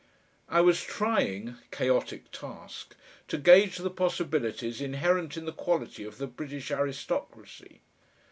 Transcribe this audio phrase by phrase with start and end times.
[0.49, 2.95] I was trying chaotic task
[3.27, 7.81] to gauge the possibilities inherent in the quality of the British aristocracy.